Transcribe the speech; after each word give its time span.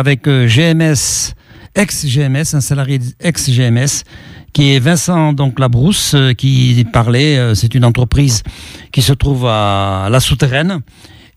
avec 0.00 0.26
euh, 0.26 0.48
GMS, 0.48 1.34
ex-GMS, 1.76 2.54
un 2.54 2.60
salarié 2.60 2.98
ex-GMS, 3.20 4.02
qui 4.52 4.72
est 4.74 4.78
Vincent 4.80 5.32
donc 5.32 5.60
Labrousse, 5.60 6.14
euh, 6.14 6.32
qui 6.32 6.84
parlait. 6.92 7.36
euh, 7.38 7.54
C'est 7.54 7.74
une 7.74 7.84
entreprise 7.84 8.42
qui 8.92 9.02
se 9.02 9.12
trouve 9.12 9.46
à 9.46 10.08
La 10.10 10.18
Souterraine. 10.20 10.80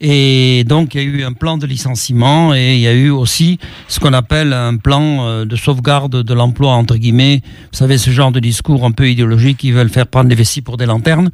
Et 0.06 0.64
donc, 0.66 0.96
il 0.96 1.02
y 1.02 1.04
a 1.04 1.08
eu 1.08 1.24
un 1.24 1.32
plan 1.32 1.58
de 1.58 1.66
licenciement 1.66 2.54
et 2.54 2.74
il 2.76 2.80
y 2.82 2.88
a 2.88 2.94
eu 2.94 3.10
aussi 3.10 3.58
ce 3.88 4.02
qu'on 4.02 4.12
appelle 4.12 4.52
un 4.52 4.76
plan 4.76 5.46
de 5.46 5.56
sauvegarde 5.56 6.24
de 6.24 6.34
l'emploi, 6.34 6.74
entre 6.74 6.98
guillemets. 6.98 7.42
Vous 7.72 7.78
savez, 7.78 7.98
ce 7.98 8.10
genre 8.10 8.34
de 8.34 8.42
discours 8.42 8.84
un 8.84 8.92
peu 8.92 9.10
idéologique 9.10 9.58
qui 9.60 9.72
veulent 9.72 9.88
faire 9.90 10.08
prendre 10.08 10.28
les 10.30 10.36
vessies 10.36 10.62
pour 10.62 10.76
des 10.76 10.86
lanternes. 10.88 11.30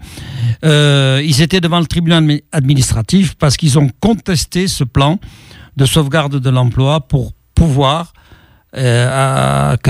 Ils 0.63 1.41
étaient 1.41 1.61
devant 1.61 1.79
le 1.79 1.87
tribunal 1.87 2.23
admi- 2.23 2.43
administratif 2.51 3.33
parce 3.39 3.57
qu'ils 3.57 3.79
ont 3.79 3.89
contesté 4.01 4.67
ce 4.67 4.83
plan 4.83 5.17
de 5.77 5.85
sauvegarde 5.85 6.39
de 6.39 6.49
l'emploi 6.49 7.01
pour 7.01 7.33
pouvoir 7.55 8.13
euh, 8.77 9.75
que, 9.77 9.89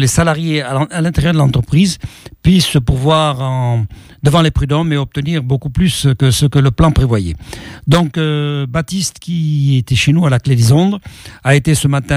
les 0.00 0.06
salariés 0.06 0.62
à 0.62 1.00
l'intérieur 1.02 1.34
de 1.34 1.38
l'entreprise 1.38 1.98
puissent 2.42 2.78
pouvoir 2.84 3.42
en- 3.42 3.84
devant 4.22 4.40
les 4.40 4.50
prud'hommes 4.50 4.90
et 4.94 4.96
obtenir 4.96 5.42
beaucoup 5.42 5.68
plus 5.68 6.08
que 6.18 6.30
ce 6.30 6.46
que 6.46 6.58
le 6.58 6.70
plan 6.70 6.90
prévoyait. 6.90 7.34
Donc 7.86 8.16
euh, 8.16 8.66
Baptiste, 8.66 9.18
qui 9.18 9.76
était 9.76 9.94
chez 9.94 10.14
nous 10.14 10.24
à 10.24 10.30
la 10.30 10.38
Clé 10.40 10.56
des 10.56 10.72
Ondes, 10.72 10.98
a 11.42 11.54
été 11.54 11.74
ce 11.74 11.86
matin 11.86 12.16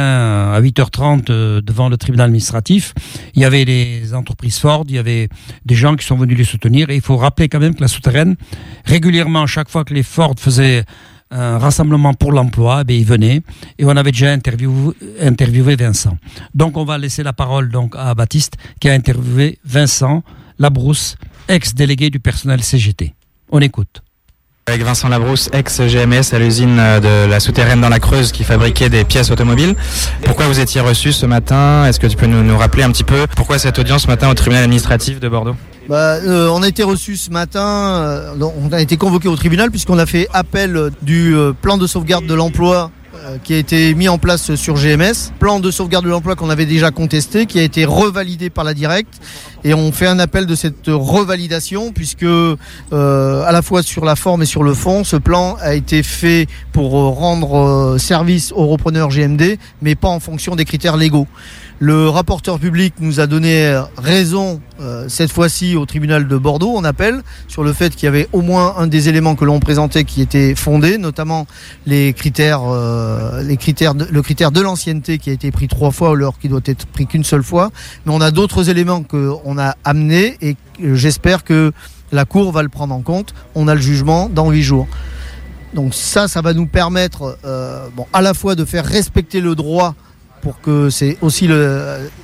à 0.53 0.61
8h30 0.61 1.25
euh, 1.29 1.59
devant 1.61 1.89
le 1.89 1.97
tribunal 1.97 2.27
administratif. 2.27 2.93
Il 3.35 3.41
y 3.41 3.45
avait 3.45 3.65
les 3.65 4.13
entreprises 4.13 4.59
Ford, 4.59 4.85
il 4.87 4.95
y 4.95 4.99
avait 4.99 5.27
des 5.65 5.75
gens 5.75 5.97
qui 5.97 6.05
sont 6.05 6.15
venus 6.15 6.37
les 6.37 6.45
soutenir. 6.45 6.89
Et 6.89 6.95
il 6.95 7.01
faut 7.01 7.17
rappeler 7.17 7.49
quand 7.49 7.59
même 7.59 7.75
que 7.75 7.81
la 7.81 7.89
souterraine, 7.89 8.37
régulièrement, 8.85 9.45
chaque 9.45 9.69
fois 9.69 9.83
que 9.83 9.93
les 9.93 10.03
Ford 10.03 10.35
faisaient 10.37 10.85
un 11.31 11.57
rassemblement 11.57 12.13
pour 12.13 12.31
l'emploi, 12.31 12.79
eh 12.81 12.83
bien, 12.83 12.97
ils 12.97 13.05
venaient 13.05 13.41
et 13.77 13.85
on 13.85 13.95
avait 13.97 14.11
déjà 14.11 14.31
interviewé, 14.31 15.75
Vincent. 15.75 16.17
Donc 16.53 16.77
on 16.77 16.85
va 16.85 16.97
laisser 16.97 17.23
la 17.23 17.33
parole 17.33 17.69
donc 17.69 17.95
à 17.97 18.13
Baptiste 18.15 18.53
qui 18.79 18.89
a 18.89 18.93
interviewé 18.93 19.59
Vincent 19.65 20.23
Labrousse, 20.59 21.17
ex-délégué 21.47 22.09
du 22.09 22.19
personnel 22.19 22.63
CGT. 22.63 23.13
On 23.51 23.59
écoute. 23.59 24.01
Avec 24.69 24.81
Vincent 24.83 25.07
Labrousse, 25.07 25.49
ex-GMS 25.53 26.33
à 26.33 26.39
l'usine 26.39 26.75
de 26.75 27.25
la 27.29 27.39
souterraine 27.39 27.79
dans 27.79 27.87
la 27.87 27.99
Creuse 27.99 28.33
qui 28.33 28.43
fabriquait 28.43 28.89
des 28.89 29.05
pièces 29.05 29.31
automobiles. 29.31 29.75
Pourquoi 30.23 30.47
vous 30.47 30.59
étiez 30.59 30.81
reçu 30.81 31.13
ce 31.13 31.25
matin? 31.25 31.85
Est-ce 31.85 32.01
que 32.01 32.07
tu 32.07 32.17
peux 32.17 32.25
nous 32.25 32.57
rappeler 32.57 32.83
un 32.83 32.91
petit 32.91 33.05
peu 33.05 33.27
pourquoi 33.35 33.59
cette 33.59 33.79
audience 33.79 34.01
ce 34.03 34.07
matin 34.07 34.29
au 34.29 34.33
tribunal 34.33 34.63
administratif 34.63 35.21
de 35.21 35.29
Bordeaux? 35.29 35.55
Bah, 35.87 36.15
euh, 36.15 36.49
on 36.49 36.63
a 36.63 36.67
été 36.67 36.83
reçu 36.83 37.15
ce 37.15 37.31
matin, 37.31 37.61
euh, 37.61 38.33
on 38.61 38.73
a 38.73 38.81
été 38.81 38.97
convoqué 38.97 39.29
au 39.29 39.37
tribunal 39.37 39.71
puisqu'on 39.71 39.97
a 39.97 40.05
fait 40.05 40.27
appel 40.33 40.91
du 41.01 41.33
euh, 41.33 41.53
plan 41.53 41.77
de 41.77 41.87
sauvegarde 41.87 42.25
de 42.25 42.33
l'emploi 42.33 42.91
qui 43.43 43.53
a 43.53 43.57
été 43.57 43.93
mis 43.93 44.07
en 44.07 44.19
place 44.19 44.55
sur 44.55 44.75
GMS, 44.75 45.33
plan 45.37 45.59
de 45.59 45.69
sauvegarde 45.69 46.05
de 46.05 46.09
l'emploi 46.09 46.35
qu'on 46.35 46.49
avait 46.49 46.67
déjà 46.67 46.91
contesté, 46.91 47.45
qui 47.45 47.59
a 47.59 47.63
été 47.63 47.83
revalidé 47.83 48.49
par 48.49 48.63
la 48.63 48.73
directe, 48.73 49.15
et 49.65 49.73
on 49.73 49.91
fait 49.91 50.07
un 50.07 50.19
appel 50.19 50.45
de 50.45 50.55
cette 50.55 50.85
revalidation 50.87 51.91
puisque 51.91 52.23
à 52.23 53.51
la 53.51 53.61
fois 53.63 53.83
sur 53.83 54.05
la 54.05 54.15
forme 54.15 54.43
et 54.43 54.45
sur 54.45 54.63
le 54.63 54.73
fond, 54.73 55.03
ce 55.03 55.17
plan 55.17 55.57
a 55.59 55.73
été 55.73 56.03
fait 56.03 56.47
pour 56.71 56.91
rendre 56.91 57.97
service 57.97 58.53
aux 58.55 58.67
repreneurs 58.67 59.09
GMD, 59.09 59.57
mais 59.81 59.95
pas 59.95 60.09
en 60.09 60.21
fonction 60.21 60.55
des 60.55 60.63
critères 60.63 60.95
légaux. 60.95 61.27
Le 61.79 62.09
rapporteur 62.09 62.57
public 62.59 62.95
nous 62.99 63.19
a 63.19 63.27
donné 63.27 63.79
raison 63.97 64.59
euh, 64.79 65.05
cette 65.09 65.31
fois-ci 65.31 65.75
au 65.75 65.85
tribunal 65.85 66.27
de 66.27 66.35
Bordeaux, 66.35 66.73
on 66.75 66.83
appelle, 66.83 67.21
sur 67.47 67.63
le 67.63 67.71
fait 67.71 67.95
qu'il 67.95 68.05
y 68.05 68.07
avait 68.07 68.27
au 68.33 68.41
moins 68.41 68.75
un 68.77 68.87
des 68.87 69.09
éléments 69.09 69.35
que 69.35 69.45
l'on 69.45 69.59
présentait 69.59 70.03
qui 70.03 70.23
était 70.23 70.55
fondé, 70.55 70.97
notamment 70.97 71.45
les 71.85 72.13
critères, 72.13 72.61
euh, 72.65 73.43
les 73.43 73.57
critères 73.57 73.93
le 73.93 74.21
critère 74.23 74.51
de 74.51 74.59
l'ancienneté 74.59 75.19
qui 75.19 75.29
a 75.29 75.33
été 75.33 75.51
pris 75.51 75.67
trois 75.67 75.91
fois 75.91 76.11
alors 76.11 76.39
qu'il 76.39 76.49
doit 76.49 76.61
être 76.65 76.87
pris 76.87 77.05
qu'une 77.05 77.23
seule 77.23 77.43
fois. 77.43 77.69
Mais 78.07 78.11
on 78.11 78.21
a 78.21 78.31
d'autres 78.31 78.71
éléments 78.71 79.03
qu'on 79.03 79.59
a 79.59 79.75
amenés 79.83 80.35
et 80.41 80.55
j'espère 80.79 81.43
que 81.43 81.71
la 82.11 82.25
Cour 82.25 82.51
va 82.51 82.63
le 82.63 82.69
prendre 82.69 82.95
en 82.95 83.01
compte. 83.01 83.35
On 83.53 83.67
a 83.67 83.75
le 83.75 83.81
jugement 83.81 84.29
dans 84.29 84.49
huit 84.49 84.63
jours. 84.63 84.87
Donc 85.75 85.93
ça, 85.93 86.27
ça 86.27 86.41
va 86.41 86.53
nous 86.53 86.65
permettre 86.65 87.37
euh, 87.45 87.87
bon, 87.95 88.07
à 88.13 88.23
la 88.23 88.33
fois 88.33 88.55
de 88.55 88.65
faire 88.65 88.85
respecter 88.85 89.41
le 89.41 89.53
droit 89.53 89.93
pour 90.41 90.61
que 90.61 90.89
c'est 90.89 91.17
aussi 91.21 91.49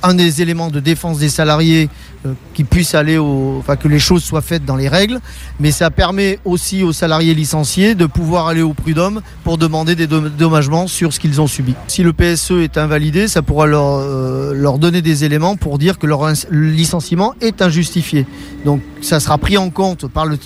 un 0.02 0.14
des 0.14 0.42
éléments 0.42 0.70
de 0.70 0.80
défense 0.80 1.18
des 1.18 1.28
salariés 1.28 1.88
euh, 2.26 2.32
qui 2.54 2.64
puissent 2.64 2.94
aller 2.94 3.18
au, 3.18 3.56
enfin 3.58 3.76
que 3.76 3.88
les 3.88 3.98
choses 3.98 4.22
soient 4.24 4.40
faites 4.40 4.64
dans 4.64 4.76
les 4.76 4.88
règles, 4.88 5.20
mais 5.60 5.70
ça 5.70 5.90
permet 5.90 6.38
aussi 6.44 6.82
aux 6.82 6.92
salariés 6.92 7.34
licenciés 7.34 7.94
de 7.94 8.06
pouvoir 8.06 8.46
aller 8.48 8.62
au 8.62 8.72
prud'homme 8.72 9.20
pour 9.42 9.58
demander 9.58 9.94
des 9.94 10.06
dom- 10.06 10.30
dommagements 10.30 10.86
sur 10.86 11.12
ce 11.12 11.20
qu'ils 11.20 11.40
ont 11.40 11.46
subi. 11.46 11.74
Si 11.88 12.02
le 12.02 12.12
PSE 12.12 12.52
est 12.62 12.78
invalidé, 12.78 13.28
ça 13.28 13.42
pourra 13.42 13.66
leur, 13.66 13.84
euh, 13.98 14.52
leur 14.54 14.78
donner 14.78 15.02
des 15.02 15.24
éléments 15.24 15.56
pour 15.56 15.78
dire 15.78 15.98
que 15.98 16.06
leur 16.06 16.22
licenciement 16.50 17.34
est 17.40 17.60
injustifié. 17.62 18.26
Donc 18.64 18.80
ça 19.02 19.20
sera 19.20 19.36
pris 19.38 19.58
en 19.58 19.70
compte 19.70 20.06
par 20.08 20.24
le, 20.26 20.38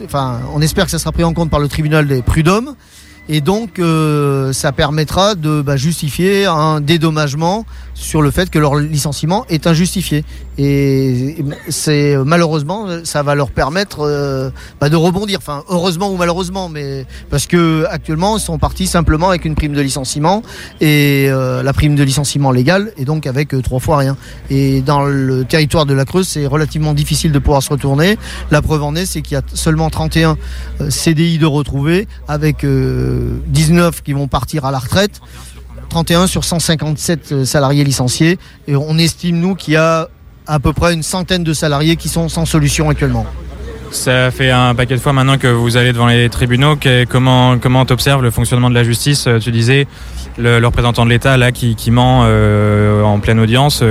on 0.54 0.60
espère 0.60 0.86
que 0.86 0.90
ça 0.90 0.98
sera 0.98 1.12
pris 1.12 1.24
en 1.24 1.32
compte 1.34 1.50
par 1.50 1.60
le 1.60 1.68
tribunal 1.68 2.06
des 2.06 2.22
prud'hommes. 2.22 2.74
Et 3.28 3.41
donc, 3.41 3.78
euh, 3.78 4.53
ça 4.53 4.72
permettra 4.72 5.34
de 5.34 5.62
bah, 5.62 5.77
justifier 5.77 6.47
un 6.47 6.81
dédommagement 6.81 7.66
sur 7.94 8.22
le 8.22 8.31
fait 8.31 8.49
que 8.49 8.59
leur 8.59 8.77
licenciement 8.77 9.44
est 9.49 9.66
injustifié. 9.66 10.25
Et 10.56 11.37
c'est 11.69 12.16
malheureusement, 12.16 12.87
ça 13.05 13.22
va 13.22 13.34
leur 13.34 13.50
permettre 13.50 14.00
euh, 14.00 14.50
bah, 14.81 14.89
de 14.89 14.97
rebondir. 14.97 15.39
Enfin, 15.41 15.62
heureusement 15.69 16.11
ou 16.11 16.16
malheureusement, 16.16 16.69
mais 16.69 17.06
parce 17.31 17.47
que 17.47 17.84
actuellement, 17.91 18.39
ils 18.39 18.41
sont 18.41 18.59
partis 18.59 18.87
simplement 18.87 19.28
avec 19.28 19.45
une 19.45 19.55
prime 19.55 19.72
de 19.72 19.81
licenciement 19.81 20.43
et 20.81 21.27
euh, 21.28 21.62
la 21.62 21.72
prime 21.72 21.95
de 21.95 22.03
licenciement 22.03 22.50
légale, 22.50 22.93
et 22.97 23.05
donc 23.05 23.27
avec 23.27 23.55
euh, 23.55 23.62
trois 23.62 23.81
fois 23.81 23.99
rien. 23.99 24.16
Et 24.50 24.81
dans 24.81 25.05
le 25.05 25.45
territoire 25.45 25.87
de 25.87 25.95
la 25.95 26.05
Creuse, 26.05 26.27
c'est 26.27 26.47
relativement 26.47 26.95
difficile 26.95 27.33
de 27.33 27.39
pouvoir 27.39 27.62
se 27.62 27.71
retourner. 27.71 28.19
La 28.50 28.62
preuve 28.62 28.83
en 28.83 28.95
est, 28.95 29.06
c'est 29.06 29.22
qu'il 29.22 29.34
y 29.34 29.39
a 29.39 29.43
seulement 29.55 29.91
31 29.91 30.37
euh, 30.81 30.91
CDI 30.91 31.39
de 31.39 31.47
retrouvés, 31.47 32.09
avec 32.27 32.65
euh, 32.65 33.17
19 33.46 34.02
qui 34.02 34.12
vont 34.12 34.28
partir 34.28 34.64
à 34.64 34.70
la 34.70 34.78
retraite. 34.78 35.20
31 35.88 36.26
sur 36.26 36.44
157 36.44 37.32
euh, 37.32 37.44
salariés 37.44 37.84
licenciés. 37.84 38.38
Et 38.66 38.76
on 38.76 38.98
estime, 38.98 39.38
nous, 39.40 39.54
qu'il 39.54 39.74
y 39.74 39.76
a 39.76 40.08
à 40.46 40.58
peu 40.58 40.72
près 40.72 40.94
une 40.94 41.02
centaine 41.02 41.44
de 41.44 41.52
salariés 41.52 41.96
qui 41.96 42.08
sont 42.08 42.28
sans 42.28 42.46
solution 42.46 42.88
actuellement. 42.90 43.26
Ça 43.90 44.30
fait 44.30 44.50
un 44.50 44.74
paquet 44.74 44.94
de 44.96 45.00
fois 45.00 45.14
maintenant 45.14 45.38
que 45.38 45.46
vous 45.46 45.78
allez 45.78 45.92
devant 45.92 46.06
les 46.06 46.28
tribunaux. 46.28 46.76
Comment 47.08 47.58
comment 47.58 47.86
t'observes 47.86 48.22
le 48.22 48.30
fonctionnement 48.30 48.68
de 48.68 48.74
la 48.74 48.84
justice 48.84 49.26
Euh, 49.26 49.38
Tu 49.38 49.50
disais 49.50 49.86
le, 50.36 50.64
représentant 50.64 51.04
de 51.06 51.10
l'État 51.10 51.36
là 51.38 51.52
qui, 51.52 51.90
ment 51.90 52.24
euh, 52.24 53.02
en 53.02 53.18
pleine 53.18 53.40
audience. 53.40 53.82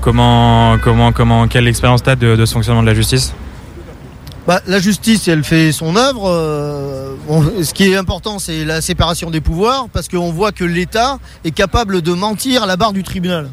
Comment 0.00 0.78
comment 0.82 1.12
comment 1.12 1.46
quelle 1.46 1.68
expérience 1.68 2.02
t'as 2.02 2.16
de, 2.16 2.34
de 2.34 2.44
ce 2.44 2.54
fonctionnement 2.54 2.82
de 2.82 2.88
la 2.88 2.94
justice? 2.94 3.34
Bah, 4.46 4.60
la 4.68 4.78
justice, 4.78 5.26
elle 5.26 5.42
fait 5.42 5.72
son 5.72 5.96
œuvre. 5.96 6.28
euh, 6.28 7.14
on- 7.28 7.64
ce 7.64 7.74
qui 7.74 7.84
est 7.90 7.96
important, 7.96 8.38
c'est 8.38 8.64
la 8.64 8.80
séparation 8.80 9.30
des 9.30 9.40
pouvoirs, 9.40 9.88
parce 9.92 10.06
qu'on 10.08 10.30
voit 10.30 10.52
que 10.52 10.62
l'État 10.64 11.18
est 11.44 11.50
capable 11.50 12.00
de 12.00 12.12
mentir 12.12 12.62
à 12.62 12.66
la 12.66 12.76
barre 12.76 12.92
du 12.92 13.02
tribunal. 13.02 13.48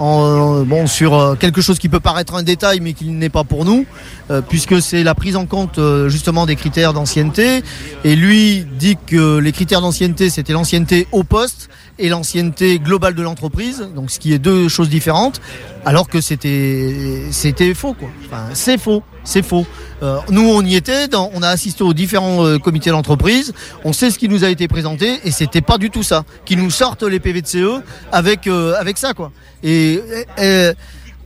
En, 0.00 0.60
euh, 0.60 0.64
bon, 0.64 0.86
sur 0.86 1.14
euh, 1.14 1.34
quelque 1.34 1.60
chose 1.60 1.78
qui 1.80 1.88
peut 1.88 1.98
paraître 2.00 2.34
un 2.36 2.44
détail, 2.44 2.78
mais 2.80 2.92
qui 2.94 3.06
n'est 3.06 3.28
pas 3.30 3.42
pour 3.42 3.64
nous, 3.64 3.84
euh, 4.30 4.40
puisque 4.40 4.80
c'est 4.80 5.02
la 5.02 5.14
prise 5.16 5.34
en 5.34 5.44
compte 5.46 5.78
euh, 5.78 6.08
justement 6.08 6.46
des 6.46 6.54
critères 6.54 6.92
d'ancienneté. 6.92 7.62
Et 8.04 8.14
lui 8.14 8.64
dit 8.78 8.96
que 9.06 9.38
les 9.38 9.50
critères 9.52 9.80
d'ancienneté, 9.80 10.30
c'était 10.30 10.52
l'ancienneté 10.52 11.08
au 11.10 11.24
poste 11.24 11.68
et 11.98 12.08
l'ancienneté 12.08 12.78
globale 12.78 13.14
de 13.16 13.22
l'entreprise, 13.22 13.88
donc 13.96 14.10
ce 14.12 14.20
qui 14.20 14.32
est 14.32 14.38
deux 14.38 14.68
choses 14.68 14.88
différentes, 14.88 15.40
alors 15.84 16.08
que 16.08 16.20
c'était 16.20 17.24
c'était 17.32 17.74
faux. 17.74 17.96
Enfin, 18.26 18.44
c'est 18.54 18.78
faux, 18.78 19.02
c'est 19.28 19.42
faux. 19.42 19.66
Euh, 20.02 20.18
nous 20.30 20.48
on 20.48 20.62
y 20.64 20.74
était, 20.76 21.06
on 21.14 21.42
a 21.42 21.48
assisté 21.48 21.82
aux 21.84 21.92
différents 21.92 22.44
euh, 22.46 22.58
comités 22.58 22.90
d'entreprise, 22.90 23.52
on 23.84 23.92
sait 23.92 24.10
ce 24.10 24.18
qui 24.18 24.28
nous 24.28 24.44
a 24.44 24.48
été 24.48 24.68
présenté 24.68 25.20
et 25.24 25.30
c'était 25.30 25.60
pas 25.60 25.76
du 25.78 25.90
tout 25.90 26.02
ça. 26.02 26.24
Qui 26.44 26.56
nous 26.56 26.70
sortent 26.70 27.02
les 27.02 27.20
PV 27.20 27.42
de 27.42 27.46
CE 27.46 27.82
avec 28.12 28.46
euh, 28.46 28.74
avec 28.78 28.96
ça 28.98 29.12
quoi. 29.14 29.30
Et, 29.62 30.00
et- 30.38 30.70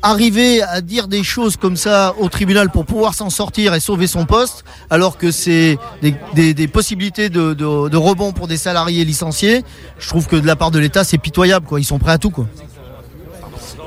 arriver 0.05 0.63
à 0.63 0.81
dire 0.81 1.07
des 1.07 1.23
choses 1.23 1.57
comme 1.57 1.77
ça 1.77 2.15
au 2.19 2.29
tribunal 2.29 2.71
pour 2.71 2.85
pouvoir 2.85 3.15
s'en 3.15 3.31
sortir 3.31 3.73
et 3.73 3.79
sauver 3.79 4.09
son 4.09 4.25
poste, 4.27 4.65
alors 4.91 5.17
que 5.17 5.31
c'est 5.31 5.79
des, 6.03 6.15
des- 6.35 6.55
des 6.55 6.67
possibilités 6.67 7.29
de, 7.29 7.55
de- 7.55 7.89
de 7.89 7.97
rebond 7.97 8.33
pour 8.33 8.49
des 8.49 8.57
salariés 8.57 9.05
licenciés, 9.05 9.63
je 10.01 10.09
trouve 10.09 10.27
que 10.27 10.35
de 10.35 10.45
la 10.47 10.57
part 10.57 10.73
de 10.73 10.81
l'État, 10.81 11.05
c'est 11.05 11.19
pitoyable. 11.19 11.67
Quoi. 11.67 11.79
Ils 11.79 11.85
sont 11.85 12.01
prêts 12.01 12.11
à 12.11 12.19
tout. 12.19 12.31
Quoi. 12.31 12.47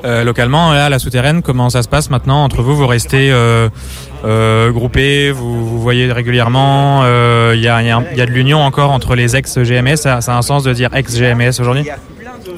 Euh, 0.04 0.24
localement, 0.24 0.70
à 0.70 0.88
la 0.88 0.98
souterraine, 0.98 1.42
comment 1.42 1.70
ça 1.70 1.82
se 1.82 1.88
passe 1.88 2.10
maintenant 2.10 2.44
entre 2.44 2.62
vous 2.62 2.76
Vous 2.76 2.86
restez 2.86 3.30
euh, 3.32 3.68
euh, 4.24 4.70
groupés, 4.70 5.30
vous 5.32 5.66
vous 5.68 5.80
voyez 5.80 6.10
régulièrement. 6.12 7.02
Il 7.52 7.60
y, 7.60 7.68
a, 7.68 7.80
de 7.80 8.30
l'union 8.30 8.62
encore 8.62 8.90
entre 8.90 9.14
les 9.14 9.36
ex-GMS. 9.36 9.96
Ça, 9.96 10.18
a 10.18 10.36
un 10.36 10.42
sens 10.42 10.62
de 10.62 10.72
dire 10.72 10.94
ex-GMS 10.94 11.60
aujourd'hui? 11.60 11.88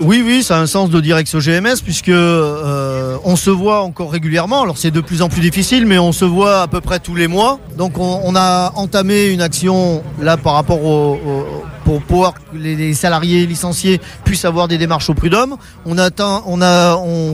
Oui, 0.01 0.23
oui, 0.25 0.43
ça 0.43 0.59
a 0.59 0.61
un 0.61 0.67
sens 0.67 0.91
de 0.91 1.01
direct 1.01 1.35
au 1.35 1.41
GMS 1.41 1.81
puisque 1.83 2.11
on 2.11 3.37
se 3.37 3.51
voit 3.51 3.83
encore 3.83 4.13
régulièrement. 4.13 4.63
Alors 4.63 4.77
c'est 4.79 4.91
de 4.91 5.01
plus 5.01 5.23
en 5.23 5.29
plus 5.29 5.41
difficile, 5.41 5.87
mais 5.87 5.99
on 5.99 6.13
se 6.13 6.25
voit 6.25 6.63
à 6.63 6.67
peu 6.67 6.81
près 6.81 6.99
tous 6.99 7.15
les 7.15 7.27
mois. 7.27 7.59
Donc 7.77 7.99
on, 7.99 8.35
a 8.37 8.73
entamé 8.77 9.29
une 9.29 9.41
action 9.41 10.03
là 10.21 10.37
par 10.37 10.55
rapport 10.55 10.85
au- 10.85 11.19
pour 11.89 12.03
pouvoir 12.03 12.35
que 12.35 12.41
les, 12.55 12.93
salariés 12.93 13.47
licenciés 13.47 13.99
puissent 14.23 14.45
avoir 14.45 14.69
des 14.69 14.77
démarches 14.77 15.09
au 15.09 15.15
prud'homme. 15.15 15.57
On, 15.87 15.97
a, 15.97 16.11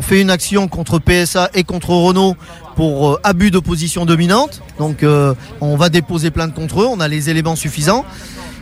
fait 0.00 0.20
une 0.20 0.30
action 0.30 0.68
contre 0.68 1.00
PSA 1.00 1.50
et 1.54 1.64
contre 1.64 1.88
Renault 1.90 2.36
pour 2.76 3.14
euh, 3.14 3.20
abus 3.24 3.50
de 3.50 3.58
position 3.58 4.06
dominante. 4.06 4.62
Donc 4.78 5.02
euh, 5.02 5.34
on 5.60 5.74
va 5.74 5.88
déposer 5.88 6.30
plainte 6.30 6.54
contre 6.54 6.82
eux, 6.82 6.86
on 6.88 7.00
a 7.00 7.08
les 7.08 7.30
éléments 7.30 7.56
suffisants. 7.56 8.04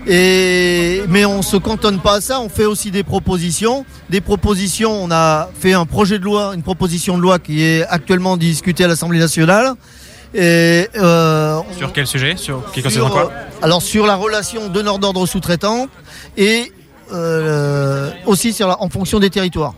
Et, 0.07 1.03
mais 1.11 1.27
on 1.27 1.43
se 1.43 1.59
cantonne 1.59 2.01
pas 2.01 2.15
à 2.15 2.21
ça, 2.23 2.41
on 2.41 2.49
fait 2.49 2.65
aussi 2.65 2.91
des 2.91 3.03
propositions. 3.03 3.85
Des 4.09 4.23
propositions, 4.23 4.93
on 4.93 5.11
a 5.11 5.51
fait 5.61 5.75
un 5.75 5.85
projet 5.85 6.19
de 6.19 6.25
loi, 6.25 6.53
une 6.55 6.63
proposition 6.63 7.19
de 7.19 7.23
loi 7.23 7.39
qui 7.39 7.63
est 7.63 7.87
actuellement 7.87 8.39
discutée 8.39 8.85
à 8.85 8.89
l'Assemblée 8.89 9.19
nationale. 9.19 9.75
Et, 10.35 10.89
euh, 10.97 11.61
sur 11.77 11.93
quel 11.93 12.07
sujet 12.07 12.37
sur, 12.37 12.71
qui 12.73 12.83
concerne 12.83 13.11
quoi 13.11 13.31
Alors 13.61 13.83
sur 13.83 14.07
la 14.07 14.17
relation 14.17 14.69
donneur 14.69 14.99
d'ordre 14.99 15.27
sous-traitant 15.27 15.89
et 16.37 16.73
euh, 17.13 18.11
aussi 18.27 18.53
sur 18.53 18.69
la, 18.69 18.81
en 18.81 18.89
fonction 18.89 19.19
des 19.19 19.31
territoires. 19.31 19.75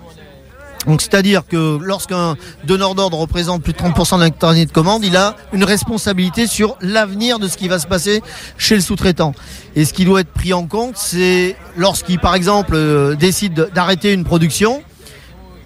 Donc 0.86 1.00
c'est-à-dire 1.00 1.46
que 1.46 1.78
lorsqu'un 1.80 2.36
donneur 2.64 2.94
d'ordre 2.94 3.18
représente 3.18 3.62
plus 3.62 3.72
de 3.72 3.78
30% 3.78 4.16
de 4.16 4.20
l'activité 4.20 4.66
de 4.66 4.72
commande, 4.72 5.04
il 5.04 5.16
a 5.16 5.36
une 5.52 5.64
responsabilité 5.64 6.46
sur 6.46 6.76
l'avenir 6.80 7.38
de 7.38 7.48
ce 7.48 7.56
qui 7.56 7.68
va 7.68 7.78
se 7.78 7.86
passer 7.86 8.22
chez 8.58 8.74
le 8.74 8.80
sous-traitant. 8.80 9.34
Et 9.76 9.84
ce 9.84 9.92
qui 9.92 10.04
doit 10.04 10.20
être 10.20 10.32
pris 10.32 10.52
en 10.52 10.66
compte, 10.66 10.96
c'est 10.96 11.56
lorsqu'il 11.76 12.18
par 12.18 12.34
exemple 12.34 12.74
euh, 12.74 13.14
décide 13.14 13.70
d'arrêter 13.74 14.12
une 14.12 14.24
production, 14.24 14.82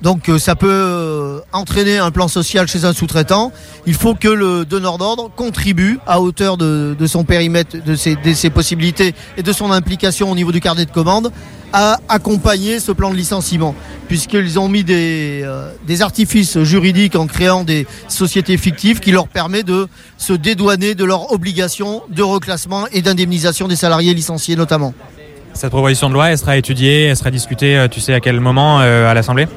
donc 0.03 0.29
euh, 0.29 0.39
ça 0.39 0.55
peut 0.55 0.71
euh, 0.71 1.41
entraîner 1.53 1.99
un 1.99 2.11
plan 2.11 2.29
social 2.29 2.69
chez 2.69 2.85
un 2.85 2.93
sous-traitant. 2.93 3.53
Il 3.87 3.95
faut 3.95 4.15
que 4.15 4.29
le 4.29 4.65
donneur 4.65 4.99
d'ordre 4.99 5.31
contribue 5.35 5.99
à 6.07 6.21
hauteur 6.21 6.57
de, 6.57 6.97
son 7.07 7.25
périmètre, 7.25 7.77
de 7.85 7.95
ses, 7.97 8.51
possibilités 8.51 9.15
et 9.37 9.43
de 9.43 9.53
son 9.53 9.73
implication 9.73 10.31
au 10.31 10.35
niveau 10.35 10.53
du 10.53 10.61
carnet 10.61 10.85
de 10.85 10.91
commande 10.91 11.33
à 11.73 11.99
accompagner 12.09 12.81
ce 12.81 12.93
plan 12.93 13.11
de 13.11 13.17
licenciement, 13.17 13.75
puisqu'ils 14.07 14.59
ont 14.59 14.69
mis 14.69 14.85
des, 14.85 15.43
euh, 15.45 15.71
des 15.87 16.01
artifices 16.01 16.63
juridiques 16.63 17.15
en 17.15 17.27
créant 17.27 17.63
des 17.63 17.87
sociétés 18.09 18.57
fictives 18.57 19.01
qui 19.01 19.11
leur 19.11 19.29
permettent 19.29 19.67
de 19.67 19.87
se 20.17 20.33
dédouaner 20.33 20.95
de 20.95 21.05
leurs 21.05 21.31
obligations 21.31 22.03
de 22.09 22.23
reclassement 22.23 22.87
et 22.93 23.03
d'indemnisation 23.03 23.69
des 23.69 23.77
salariés 23.77 24.15
licenciés 24.15 24.57
notamment. 24.57 24.95
Cette 25.53 25.71
proposition 25.71 26.09
de 26.09 26.15
loi, 26.15 26.31
elle 26.31 26.39
sera 26.39 26.57
étudiée, 26.57 27.07
elle 27.07 27.17
sera 27.17 27.31
discutée, 27.31 27.87
tu 27.91 28.01
sais 28.01 28.15
à 28.15 28.21
quel 28.21 28.39
moment 28.41 28.79
à 28.79 29.13
l'Assemblée? 29.13 29.49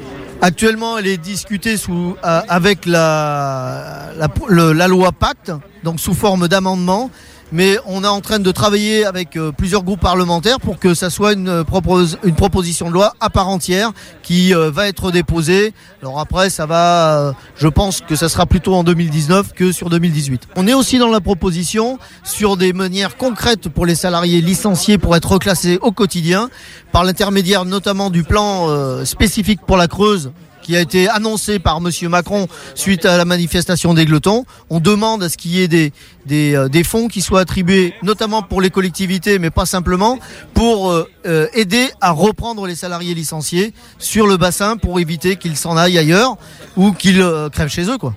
Actuellement, 0.44 0.98
elle 0.98 1.06
est 1.06 1.18
discutée 1.18 1.76
sous, 1.76 2.16
euh, 2.24 2.40
avec 2.48 2.84
la, 2.84 4.08
la, 4.16 4.72
la, 4.72 4.88
loi 4.88 5.12
Pacte, 5.12 5.52
donc 5.84 6.00
sous 6.00 6.14
forme 6.14 6.48
d'amendement 6.48 7.12
mais 7.52 7.76
on 7.86 8.02
est 8.02 8.08
en 8.08 8.20
train 8.20 8.38
de 8.38 8.50
travailler 8.50 9.04
avec 9.04 9.36
euh, 9.36 9.52
plusieurs 9.52 9.84
groupes 9.84 10.00
parlementaires 10.00 10.58
pour 10.58 10.78
que 10.78 10.94
ça 10.94 11.10
soit 11.10 11.34
une, 11.34 11.48
euh, 11.48 11.64
proposition 11.64 12.88
de 12.88 12.94
loi 12.94 13.12
à 13.20 13.28
part 13.28 13.48
entière 13.48 13.92
qui 14.22 14.54
euh, 14.54 14.70
va 14.70 14.88
être 14.88 15.10
déposée. 15.10 15.74
Alors 16.00 16.18
après, 16.18 16.48
ça 16.48 16.64
va, 16.64 17.34
je 17.56 17.68
pense 17.68 18.00
que 18.00 18.16
ça 18.16 18.28
sera 18.30 18.46
plutôt 18.46 18.74
en 18.74 18.84
2019 18.84 19.52
que 19.52 19.70
sur 19.70 19.90
2018. 19.90 20.48
On 20.56 20.66
est 20.66 20.74
aussi 20.74 20.98
dans 20.98 21.08
la 21.08 21.20
proposition 21.20 21.98
sur 22.24 22.56
des 22.56 22.72
manières 22.72 23.16
concrètes 23.16 23.68
pour 23.68 23.84
les 23.84 23.94
salariés 23.94 24.40
licenciés 24.40 24.96
pour 24.96 25.14
être 25.14 25.30
reclassés 25.30 25.78
au 25.82 25.92
quotidien 25.92 26.48
par 26.90 27.04
l'intermédiaire 27.04 27.64
notamment 27.64 28.08
du 28.10 28.24
plan 28.24 29.04
spécifique 29.04 29.60
pour 29.66 29.76
la 29.76 29.88
Creuse 29.88 30.32
qui 30.62 30.76
a 30.76 30.80
été 30.80 31.08
annoncé 31.08 31.58
par 31.58 31.80
Monsieur 31.80 32.08
Macron 32.08 32.46
suite 32.74 33.04
à 33.04 33.16
la 33.16 33.24
manifestation 33.24 33.92
des 33.92 34.06
Glotons. 34.06 34.44
On 34.70 34.80
demande 34.80 35.22
à 35.22 35.28
ce 35.28 35.36
qu'il 35.36 35.52
y 35.52 35.60
ait 35.60 35.68
des, 35.68 35.92
euh, 36.30 36.84
fonds 36.84 37.08
qui 37.08 37.20
soient 37.20 37.40
attribués, 37.40 37.94
notamment 38.02 38.42
pour 38.42 38.60
les 38.60 38.70
collectivités, 38.70 39.38
mais 39.38 39.50
pas 39.50 39.66
simplement, 39.66 40.18
pour 40.54 40.90
euh, 40.90 41.08
euh, 41.26 41.46
aider 41.52 41.88
à 42.00 42.12
reprendre 42.12 42.66
les 42.66 42.74
salariés 42.74 43.14
licenciés 43.14 43.74
sur 43.98 44.26
le 44.26 44.36
bassin 44.36 44.76
pour 44.76 45.00
éviter 45.00 45.36
qu'ils 45.36 45.56
s'en 45.56 45.76
aillent 45.76 45.98
ailleurs 45.98 46.36
ou 46.76 46.92
qu'ils 46.92 47.24
crèvent 47.52 47.68
chez 47.68 47.90
eux. 47.90 47.98
Quoi. 47.98 48.14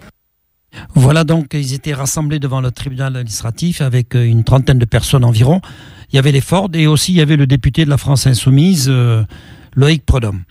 Voilà 0.93 1.23
donc, 1.23 1.53
ils 1.53 1.73
étaient 1.73 1.93
rassemblés 1.93 2.39
devant 2.39 2.61
le 2.61 2.71
tribunal 2.71 3.15
administratif 3.15 3.81
avec 3.81 4.13
une 4.13 4.43
trentaine 4.43 4.77
de 4.77 4.85
personnes 4.85 5.23
environ. 5.23 5.61
Il 6.11 6.15
y 6.15 6.19
avait 6.19 6.31
les 6.31 6.41
Ford 6.41 6.69
et 6.73 6.85
aussi 6.85 7.13
il 7.13 7.15
y 7.15 7.21
avait 7.21 7.37
le 7.37 7.47
député 7.47 7.85
de 7.85 7.89
la 7.89 7.97
France 7.97 8.27
Insoumise, 8.27 8.91
Loïc 9.75 10.05
Prodhomme. 10.05 10.41